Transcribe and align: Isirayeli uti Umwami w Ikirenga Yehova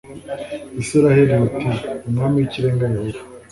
Isirayeli 0.81 1.33
uti 1.45 1.67
Umwami 2.07 2.35
w 2.37 2.41
Ikirenga 2.47 2.85
Yehova 2.93 3.21